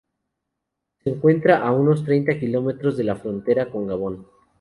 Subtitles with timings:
[1.03, 4.25] Se encuentra a unos treinta kilómetros de la frontera con Gabón.